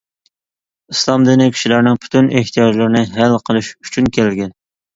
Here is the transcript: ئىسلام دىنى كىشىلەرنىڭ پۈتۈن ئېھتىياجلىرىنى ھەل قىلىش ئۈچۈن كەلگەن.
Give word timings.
ئىسلام 0.93 1.27
دىنى 1.27 1.47
كىشىلەرنىڭ 1.57 2.01
پۈتۈن 2.07 2.31
ئېھتىياجلىرىنى 2.39 3.07
ھەل 3.19 3.39
قىلىش 3.47 3.73
ئۈچۈن 3.79 4.13
كەلگەن. 4.21 4.59